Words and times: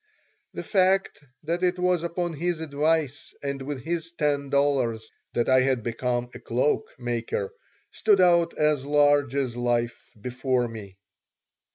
The 0.55 0.63
fact 0.63 1.19
that 1.43 1.61
it 1.61 1.77
was 1.77 2.01
upon 2.01 2.33
his 2.33 2.59
advice 2.59 3.35
and 3.43 3.61
with 3.61 3.81
his 3.83 4.11
ten 4.13 4.49
dollars 4.49 5.11
that 5.35 5.47
I 5.47 5.61
had 5.61 5.83
become 5.83 6.31
a 6.33 6.39
cloak 6.39 6.89
maker 6.97 7.53
stood 7.91 8.19
out 8.19 8.55
as 8.57 8.83
large 8.83 9.35
as 9.35 9.55
life 9.55 10.09
before 10.19 10.67
me. 10.67 10.97